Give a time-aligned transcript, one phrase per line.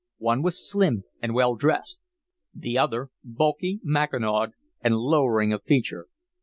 [0.17, 2.01] One was slim and well dressed;
[2.55, 6.07] the other bulky, mackinawed, and lowering of feature.